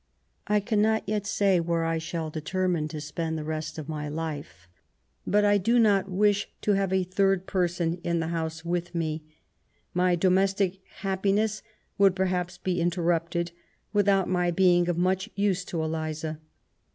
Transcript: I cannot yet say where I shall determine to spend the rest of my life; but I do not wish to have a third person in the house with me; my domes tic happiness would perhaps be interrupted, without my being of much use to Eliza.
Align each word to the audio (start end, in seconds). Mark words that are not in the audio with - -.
I 0.47 0.59
cannot 0.61 1.07
yet 1.07 1.27
say 1.27 1.59
where 1.59 1.83
I 1.85 1.99
shall 1.99 2.31
determine 2.31 2.87
to 2.87 2.99
spend 2.99 3.37
the 3.37 3.43
rest 3.43 3.77
of 3.77 3.87
my 3.87 4.09
life; 4.09 4.67
but 5.27 5.45
I 5.45 5.59
do 5.59 5.77
not 5.77 6.09
wish 6.09 6.49
to 6.61 6.71
have 6.71 6.91
a 6.91 7.03
third 7.03 7.45
person 7.45 8.01
in 8.03 8.19
the 8.19 8.29
house 8.29 8.65
with 8.65 8.95
me; 8.95 9.21
my 9.93 10.15
domes 10.15 10.55
tic 10.55 10.79
happiness 11.01 11.61
would 11.99 12.15
perhaps 12.15 12.57
be 12.57 12.81
interrupted, 12.81 13.51
without 13.93 14.27
my 14.27 14.49
being 14.49 14.89
of 14.89 14.97
much 14.97 15.29
use 15.35 15.63
to 15.65 15.83
Eliza. 15.83 16.39